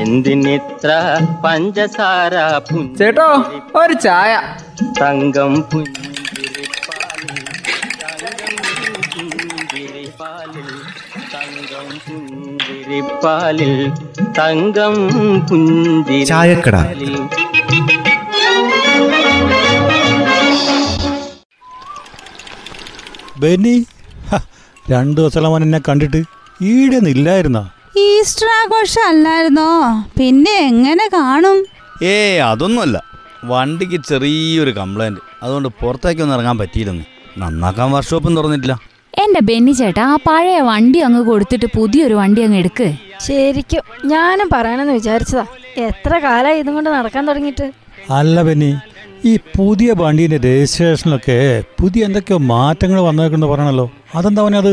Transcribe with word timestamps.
എന്തിനിത്ര 0.00 0.90
പഞ്ചസാര 1.44 2.34
ചേട്ടോ 2.98 3.28
ഒരു 3.80 4.00
ചായ 4.00 4.32
തങ്കം 5.00 5.54
പുഞ്ചിരിപ്പാലിൽ 5.70 7.40
തങ്കം 11.34 11.88
പുഞ്ചിരിപ്പാലിൽ 12.06 13.74
തങ്കം 14.38 14.94
പുഞ്ചിരി 15.50 16.20
തങ്കം 16.20 16.24
ചായക്കട. 16.24 16.76
ബെന്നി 23.38 23.86
രണ്ടു 24.90 25.20
ദിവസമുള്ള 25.20 25.48
മോൻ 25.48 25.62
എന്നെ 25.62 25.80
കണ്ടിട്ട് 25.88 26.22
ഈടെ 26.62 27.08
ഇല്ലായിരുന്ന 27.08 27.70
ഈസ്റ്റർ 28.00 28.48
ആഘോഷം 28.60 29.04
അല്ലായിരുന്നോ? 29.10 29.70
പിന്നെ 30.18 30.54
എങ്ങനെ 30.70 31.06
കാണും? 31.14 31.58
ഏ 32.10 32.14
അതൊന്നുമല്ല. 32.50 32.96
വണ്ടിക്ക് 33.50 33.98
ചെറിയൊരു 34.10 34.72
കംപ്ലൈന്റ്. 34.80 35.20
അതുകൊണ്ട് 35.42 35.68
പുറത്തേക്ക് 35.80 36.22
ഒന്നും 36.24 36.36
ഇറങ്ങാൻ 36.36 36.56
പറ്റിയില്ലെന്ന്. 36.62 37.04
നന്നാക്കാൻ 37.42 37.88
വർക്ക്ഷോപ്പും 37.96 38.36
തുറന്നിട്ടില്ല. 38.38 38.76
എന്റെ 39.22 39.40
ബെന്നി 39.48 39.72
ചേട്ടാ 39.72 40.02
ആ 40.12 40.16
പഴയ 40.26 40.58
വണ്ടി 40.70 40.98
അങ്ങ് 41.06 41.22
കൊടുത്തിട്ട് 41.30 41.68
പുതിയൊരു 41.76 42.14
വണ്ടി 42.20 42.40
അങ്ങ് 42.46 42.58
എടുക്ക്. 42.62 42.88
ശരിക്കും 43.26 43.82
ഞാനും 44.12 44.48
പറയണമെന്ന് 44.54 44.94
വിചാരിച്ചതാ. 45.00 45.44
എത്ര 45.88 46.12
കാലമായി 46.26 46.60
ഇതും 46.62 46.74
കൊണ്ട് 46.74 46.90
നടക്കാൻ 46.90 47.22
തുടങ്ങിയിട്ട്? 47.28 47.66
അല്ല 48.18 48.42
ബെന്നി 48.48 48.70
ഈ 49.30 49.32
പുതിയ 49.56 49.90
വണ്ടീന്റെ 50.02 50.38
രജിസ്ട്രേഷനിലൊക്കെ 50.46 51.38
പുതിയ 51.80 52.06
എന്തൊക്കെയോ 52.08 52.38
മാറ്റങ്ങൾ 52.52 53.00
വന്നേക്കുന്നു 53.08 53.46
പറയണല്ലോ. 53.46 53.86
അതെന്താ 54.14 54.42
അവനത് 54.42 54.72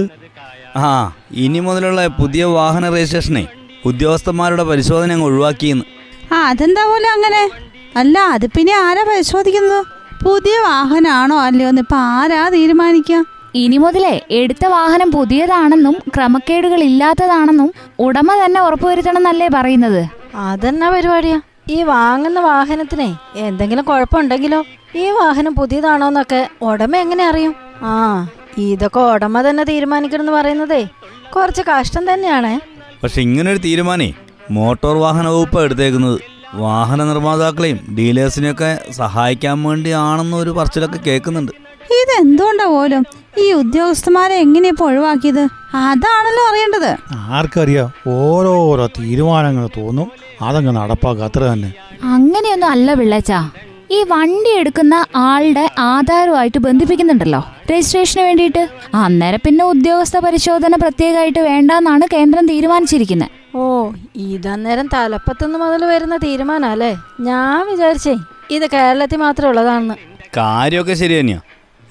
ആ 0.76 1.12
ഇനി 1.32 1.60
മുതലുള്ള 1.60 2.08
പുതിയ 2.08 2.46
വാഹന 2.46 2.90
രജിസ്ട്രേഷനെ 2.90 3.48
ഉദ്യോഗസ്ഥന്മാരുടെ 3.86 4.64
പരിശോധന 4.64 5.12
അങ്ങ് 5.12 5.26
ഒഴിവാക്കിയെന്ന്. 5.26 5.86
ആ 6.34 6.38
അതെന്താ 6.50 6.84
പോലെ 6.88 7.08
അങ്ങനെ? 7.08 7.50
അല്ല 7.96 8.20
അത് 8.20 8.48
പിന്നെ 8.48 8.74
ആരാ 8.74 9.04
പരിശോധിക്കുന്നത്? 9.04 9.86
പുതിയ 10.24 10.60
വാഹനാണോ 10.60 11.40
അല്ലയോ 11.40 11.70
എന്ന് 11.70 11.82
ഇപ്പൊ 11.82 11.96
ആരാ 11.96 12.50
തീരുമാനിക്കുക? 12.50 13.24
ഇനി 13.56 13.78
മുതലേ 13.78 14.22
എടുത്ത 14.30 14.66
വാഹനം 14.66 15.12
പുതിയതാണെന്നും 15.12 15.96
ക്രമക്കേടുകൾ 16.16 16.84
ഇല്ലാത്തതാണെന്നും 16.84 17.74
ഉടമ 18.00 18.46
തന്നെ 18.46 18.62
ഉറപ്പുവരുത്തണം 18.62 19.18
എന്നല്ലേ 19.18 19.48
പറയുന്നത്? 19.48 20.06
അതെന്നാ 20.36 20.90
പരിപാടിയാ? 20.90 21.40
ഈ 21.70 21.84
വാങ്ങുന്ന 21.84 22.40
വാഹനത്തിനെ 22.40 23.16
എന്തെങ്കിലും 23.36 23.86
കുഴപ്പമുണ്ടെങ്കിലോ? 23.86 24.64
ഈ 24.96 25.10
വാഹനം 25.12 25.56
പുതിയതാണോന്നൊക്കെ 25.56 26.48
ഉടമ 26.62 26.96
എങ്ങനെ 26.96 27.26
അറിയും? 27.26 27.56
ആ 27.84 28.28
ഇതൊക്കെ 28.58 29.00
ഉടമ 29.00 29.50
തന്നെ 29.50 29.64
തീരുമാനിക്കണം 29.64 30.22
എന്ന് 30.22 30.32
പറയുന്നതേ. 30.32 30.88
കുറച്ച് 31.36 31.62
കഷ്ടം 31.62 32.14
തന്നെയാണ്. 32.14 32.60
പക്ഷെ 33.04 33.22
ഇങ്ങനൊരു 33.22 33.58
തീരുമാനേ 33.58 34.14
മോട്ടോർ 34.52 34.98
വാഹന 34.98 35.28
വകുപ്പ് 35.28 35.62
എടുത്തേക്കുന്നത്. 35.62 36.20
വാഹന 36.54 37.04
നിർമ്മാതാക്കളെയും 37.04 37.80
ഡീലേഴ്സിനെയൊക്കെ 37.98 38.80
സഹായിക്കാൻ 38.92 39.64
വേണ്ടിയാണെന്നൊരു 39.64 40.50
പറച്ചിലൊക്കെ 40.50 40.98
കേൾക്കുന്നുണ്ട്. 40.98 41.52
ഇതെന്തുകൊണ്ടാ 41.92 42.66
പോലും 42.66 43.06
ഈ 43.38 43.52
ഉദ്യോഗസ്ഥന്മാരെ 43.52 44.36
എങ്ങനെ 44.36 44.70
ഇപ്പൊ 44.70 44.86
ഒഴിവാക്കിയത്? 44.86 45.44
അതാണല്ലോ 45.76 46.44
അറിയേണ്ടത്. 46.50 47.14
ആർക്കറിയാം? 47.14 47.90
ഓരോരോ 48.08 48.88
തീരുമാനങ്ങൾ 48.88 49.70
തോന്നും. 49.78 50.12
അതങ്ങ് 50.42 50.76
നടപ്പാക്കുക 50.76 51.24
അത്ര 51.24 51.40
തന്നെ. 51.40 51.74
അങ്ങനെയൊന്നും 52.04 52.70
അല്ല 52.72 52.94
പിള്ളച്ചാ 52.94 53.50
ഈ 53.92 54.04
വണ്ടി 54.04 54.52
എടുക്കുന്ന 54.60 54.96
ആളുടെ 55.16 55.70
ആധാരമായിട്ട് 55.80 56.58
ബന്ധിപ്പിക്കുന്നുണ്ടല്ലോ. 56.58 57.42
രജിസ്ട്രേഷന് 57.72 58.24
വേണ്ടിയിട്ട്. 58.28 58.64
അന്നേരം 58.94 59.42
പിന്നെ 59.46 59.64
ഉദ്യോഗസ്ഥ 59.64 60.18
പരിശോധന 60.18 60.76
പ്രത്യേകമായിട്ട് 60.76 61.40
വേണ്ടെന്നാണ് 61.40 62.06
കേന്ദ്രം 62.14 62.46
തീരുമാനിച്ചിരിക്കുന്നത് 62.48 63.32
ഓ 63.56 63.92
ഇതന്നേരം 64.16 64.88
തലപ്പത്തുനിന്ന് 64.94 65.60
മുതൽ 65.60 65.86
വരുന്ന 65.86 66.18
തീരുമാനല്ലേ 66.18 66.92
ഞാൻ 67.20 67.62
വിചാരിച്ചേ 67.72 68.16
ഇത് 68.52 68.66
കേരളത്തിൽ 68.74 69.18
മാത്രമേ 69.18 69.50
ഉള്ളതാണെന്ന്. 69.50 69.96
കാര്യമൊക്കെ 70.38 70.94
ശരി 70.94 71.20
തന്നെയാ. 71.20 71.40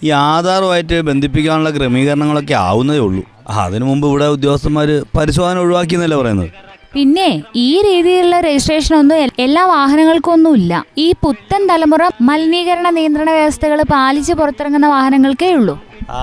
ഈ 0.05 0.11
ആധാറുമായിട്ട് 0.11 1.01
ബന്ധിപ്പിക്കാനുള്ള 1.01 1.71
ക്രമീകരണങ്ങളൊക്കെ 1.71 2.55
ആവുന്നതേ 2.69 2.99
ഉള്ളൂ. 2.99 3.23
അതിനു 3.51 3.85
മുമ്പ് 3.85 4.07
ഇവിടെ 4.09 4.27
ഉദ്യോഗസ്ഥന്മാർ 4.27 4.89
പരിശോധന 5.19 5.59
ഒഴിവാക്കിയെന്നല്ലേ 5.59 6.17
പറയുന്നത്? 6.17 6.51
പിന്നെ 6.97 7.43
ഈ 7.57 7.83
രീതിയിലുള്ള 7.83 8.41
രജിസ്ട്രേഷൻ 8.41 8.97
ഒന്നും 8.97 9.17
എല്ലാ 9.39 9.65
വാഹനങ്ങൾക്കും 9.67 10.33
ഒന്നും 10.33 10.55
ഇല്ല 10.55 10.85
ഈ 10.99 11.15
പുത്തൻ 11.25 11.67
തലമുറ 11.67 12.03
മലിനീകരണ 12.21 12.91
നിയന്ത്രണ 12.91 13.31
വ്യവസ്ഥകൾ 13.31 13.83
പാലിച്ച് 13.83 14.33
പുറത്തിറങ്ങുന്ന 14.33 14.87
വാഹനങ്ങൾക്കേ 14.87 15.53
ഉള്ളൂ. 15.53 15.75
ആ 16.11 16.23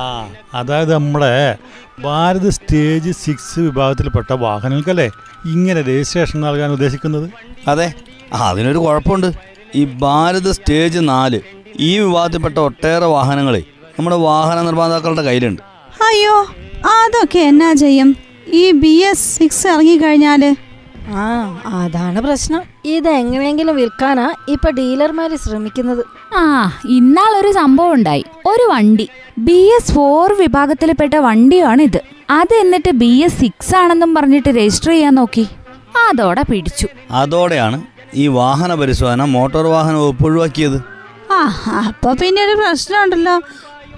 അതായത് 0.53 0.94
നമ്മുടെ 0.94 1.31
ഭാരത് 2.00 2.50
സ്റ്റേജ് 2.50 3.11
സിക്സ് 3.11 3.59
വിഭാഗത്തിൽപ്പെട്ട 3.59 4.34
വാഹനങ്ങൾക്കല്ലേ 4.34 5.07
ഇങ്ങനെ 5.45 5.81
രജിസ്ട്രേഷൻ 5.81 6.41
നൽകാൻ 6.41 6.72
ഉദ്ദേശിക്കുന്നത്? 6.72 7.29
അതെ 7.67 7.94
അതിനൊരു 8.34 8.78
കുഴപ്പമുണ്ട്. 8.78 9.29
ഈ 9.75 9.84
ഭാരത് 9.85 10.51
സ്റ്റേജ് 10.51 11.00
നാല് 11.09 11.40
ഈ 11.79 12.00
വിഭാഗത്തിൽപ്പെട്ട 12.00 12.57
ഒട്ടേറെ 12.57 13.05
വാഹനങ്ങളെ 13.05 13.63
നമ്മുടെ 14.00 14.16
വാഹന 14.16 14.61
നിർമ്മാതാക്കളുടെ 14.61 15.22
കയ്യിലുണ്ട്. 15.22 15.61
അയ്യോ 16.09 16.35
അതൊക്കെ 17.00 17.40
എന്നാ 17.40 17.73
ചെയ്യും 17.73 18.33
ഈ 18.53 18.72
ബി 18.72 18.94
എസ് 19.09 19.38
സിക്സ് 19.38 19.68
ഇറങ്ങിക്കഴിഞ്ഞാൽ? 19.68 20.56
ആ 21.08 21.24
അതാണ് 21.66 22.22
പ്രശ്നം. 22.22 22.62
ഇത് 22.86 23.09
എങ്ങനെയെങ്കിലും 23.09 23.75
വിൽക്കാനാ 23.75 24.34
ഇപ്പൊ 24.47 24.69
ഡീലർമാര് 24.69 25.36
ശ്രമിക്കുന്നത്. 25.36 26.06
ആ 26.36 26.44
ഇന്നാളൊരു 26.90 27.52
സംഭവം 27.52 27.94
ഉണ്ടായി. 27.94 28.25
ഒരു 28.46 28.64
വണ്ടി. 28.72 29.09
ബി 29.38 29.59
എസ് 29.75 29.91
ഫോർ 29.91 30.34
വിഭാഗത്തിൽപ്പെട്ട 30.34 31.16
വണ്ടിയാണ് 31.16 31.81
ഇത് 31.81 32.02
അത് 32.30 32.53
എന്നിട്ട് 32.53 32.91
ബി 32.91 33.12
എസ് 33.25 33.40
സിക്സ് 33.40 33.75
ആണെന്നും 33.75 34.16
പറഞ്ഞിട്ട് 34.16 34.50
രജിസ്റ്റർ 34.50 34.91
ചെയ്യാൻ 34.91 35.16
നോക്കി. 35.16 35.47
അതോടെ 36.09 36.44
പിടിച്ചു. 36.52 36.88
അതോടെയാണ് 37.12 37.84
ഈ 38.16 38.28
വാഹന 38.28 38.74
പരിശോധന 38.74 39.24
മോട്ടോർ 39.24 39.66
വാഹന 39.66 39.96
വകുപ്പ് 39.96 40.25
ഒഴിവാക്കിയത്. 40.25 40.78
ആ 41.31 41.41
അപ്പൊ 41.88 42.14
പിന്നെ 42.14 42.46
ഒരു 42.46 42.52
പ്രശ്നമുണ്ടല്ലോ. 42.52 43.41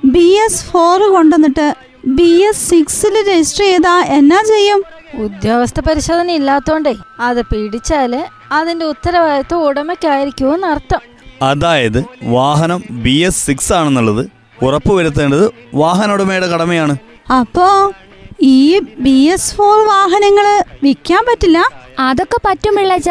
ബി 0.05 0.27
എസ് 0.45 0.65
ഫോർ 0.65 1.01
കൊണ്ടുവന്നിട്ട് 1.03 1.75
ബി 2.07 2.23
എസ് 2.23 2.69
സിക്സിൽ 2.69 3.31
രജിസ്റ്റർ 3.31 3.65
ചെയ്താ 3.65 3.99
എന്നാ 3.99 4.41
ചെയ്യും? 4.41 4.83
ഉദ്യോഗസ്ഥ 5.13 5.79
പരിശോധന 5.79 6.31
ഇല്ലാത്തോണ്ടേ 6.31 6.93
അത് 7.19 7.41
പിടിച്ചാൽ 7.41 8.25
അതിന്റെ 8.51 8.85
ഉത്തരവാദിത്വം 8.85 9.67
ഉടമയ്ക്കായിരിക്കുമെന്ന് 9.67 10.67
അർത്ഥം. 10.67 10.99
അതായത് 11.41 12.05
വാഹനം 12.23 12.83
ബി 12.89 13.15
എസ് 13.17 13.45
സിക്സ് 13.45 13.73
ആണെന്നുള്ളത് 13.73 14.29
ഉറപ്പുവരുത്തേണ്ടത് 14.63 15.51
വാഹന 15.73 16.11
ഉടമയുടെ 16.11 16.47
കടമയാണ്. 16.47 16.97
അപ്പോ 17.39 17.93
ഈ 18.41 18.79
ബി 18.79 19.21
എസ് 19.33 19.55
ഫോർ 19.55 19.87
വാഹനങ്ങൾ 19.87 20.63
വിൽക്കാൻ 20.83 21.25
പറ്റില്ല? 21.27 21.69
അതൊക്കെ 21.99 22.37
പറ്റും 22.45 22.75
പിള്ളച്ച 22.75 23.09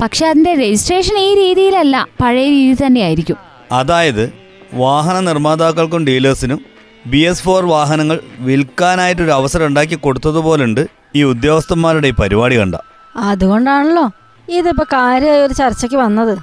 പക്ഷെ 0.00 0.26
അതിന്റെ 0.26 0.54
രജിസ്ട്രേഷൻ 0.54 1.18
ഈ 1.18 1.34
രീതിയിലല്ല 1.34 2.08
പഴയ 2.20 2.44
രീതി 2.44 2.86
തന്നെയായിരിക്കും. 2.86 3.36
അതായത് 3.72 4.32
വാഹന 4.72 5.20
നിർമ്മാതാക്കൾക്കും 5.20 6.06
ഡീലേഴ്സിനും 6.06 6.75
ബി 7.06 7.18
എസ് 7.18 7.42
ഫോർ 7.42 7.64
വാഹനങ്ങൾ 7.64 8.20
വിൽക്കാനായിട്ടൊരു 8.40 9.30
അവസരം 9.30 9.66
ഉണ്ടാക്കി 9.66 9.94
കൊടുത്തതുപോലുണ്ട് 9.94 10.86
ഈ 11.16 11.22
ഉദ്യോഗസ്ഥന്മാരുടെ 11.22 12.08
ഈ 12.08 12.10
പരിപാടി 12.10 12.56
കണ്ട. 12.58 12.74
അതുകൊണ്ടാണല്ലോ 13.16 14.06
ഇതിപ്പോ 14.48 14.84
കാര്യമായ 14.92 15.44
ഒരു 15.46 15.52
ചർച്ചയ്ക്ക് 15.52 15.96
വന്നത്. 15.96 16.34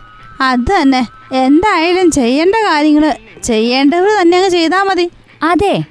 അത് 0.41 0.72
തന്നെ. 0.81 1.02
എന്തായാലും 1.34 2.12
ചെയ്യേണ്ട 2.12 2.56
കാര്യങ്ങൾ 2.56 3.03
ചെയ്യേണ്ടവർ 3.44 4.22
തന്നെ 4.22 4.38
അങ്ങ് 4.38 4.50
ചെയ്താൽ 4.50 4.84
മതി. 4.84 5.12
അതെ. 5.44 5.84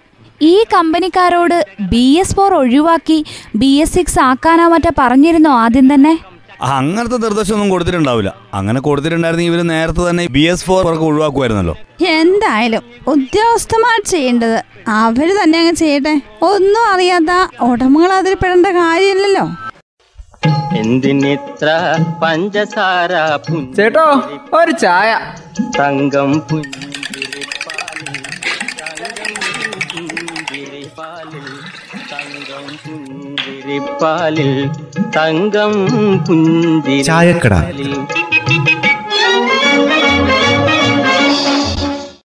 ഈ 0.42 0.64
കമ്പനിക്കാരോട് 0.74 1.66
ബി 1.80 2.06
എസ് 2.20 2.34
ഫോർ 2.34 2.54
ഒഴിവാക്കി 2.54 3.24
ബി 3.56 3.66
എസ് 3.66 3.92
സിക്സ് 3.92 4.20
ആക്കാനാ 4.20 4.68
മറ്റേ 4.68 4.92
പറഞ്ഞിരുന്നോ 4.98 5.50
ആദ്യം 5.50 5.94
തന്നെ? 5.94 6.18
അങ്ങനത്തെ 6.62 7.16
നിർദ്ദേശമൊന്നും 7.16 7.70
കൊടുത്തിട്ടുണ്ടാവില്ല. 7.70 8.30
അങ്ങനെ 8.58 8.80
കൊടുത്തിട്ടുണ്ടായിരുന്നെങ്കിൽ 8.80 9.52
ഇവർ 9.52 9.62
നേരത്തെ 9.72 10.02
തന്നെ 10.08 10.24
ബി 10.36 10.42
എസ് 10.52 10.66
ഫോർ 10.68 10.82
ഒക്കെ 10.92 11.04
ഒഴിവാക്കുമായിരുന്നല്ലോ. 11.04 11.74
എന്തായാലും 12.18 12.82
ഉദ്യോഗസ്ഥന്മാർ 13.12 13.98
ചെയ്യേണ്ടത് 14.12 14.58
അവർ 15.00 15.28
തന്നെ 15.42 15.58
അങ്ങ് 15.62 15.74
ചെയ്യട്ടെ. 15.82 16.14
ഒന്നും 16.50 16.84
അറിയാത്ത 16.92 17.32
ഉടമകൾ 17.68 18.12
അതിൽ 18.20 18.34
പെടേണ്ട 18.42 18.66
കാര്യമില്ലല്ലോ. 18.80 19.46
എന്തിനിത്ര 20.82 21.68
പഞ്ചസാര 22.22 23.12
ചേട്ടോ 23.76 24.06
ഒരു 24.58 24.72
ചായ. 24.84 25.10
തങ്കം 25.78 26.30
പുഞ്ചിരിപ്പാലിൽ 26.50 27.06
തങ്കം 32.12 32.66
പുഞ്ചിരിപ്പാലിൽ 32.84 34.52
തങ്കം 35.16 35.72
പുഞ്ചിരിപ്പാലിൽ 36.26 37.06
ചായക്കട. 37.08 37.54